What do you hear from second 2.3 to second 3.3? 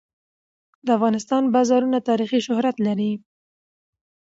شهرت لري.